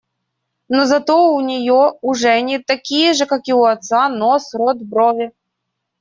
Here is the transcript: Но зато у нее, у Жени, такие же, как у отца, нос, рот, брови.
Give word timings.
Но 0.67 0.85
зато 0.87 1.17
у 1.35 1.41
нее, 1.41 1.93
у 2.01 2.15
Жени, 2.15 2.57
такие 2.57 3.13
же, 3.13 3.27
как 3.27 3.43
у 3.49 3.63
отца, 3.65 4.09
нос, 4.09 4.51
рот, 4.55 4.77
брови. 4.79 5.31